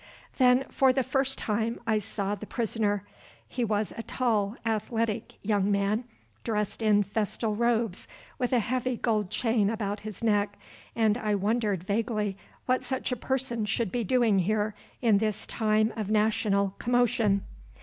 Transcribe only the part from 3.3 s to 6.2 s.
He was a tall, athletic young man,